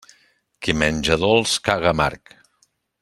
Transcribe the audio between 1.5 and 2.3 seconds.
caga amarg.